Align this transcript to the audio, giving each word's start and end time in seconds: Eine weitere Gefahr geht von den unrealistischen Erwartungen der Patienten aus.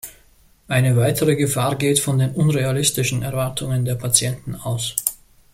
Eine 0.67 0.97
weitere 0.97 1.35
Gefahr 1.35 1.75
geht 1.75 1.99
von 1.99 2.17
den 2.17 2.31
unrealistischen 2.31 3.21
Erwartungen 3.21 3.85
der 3.85 3.93
Patienten 3.93 4.55
aus. 4.55 4.95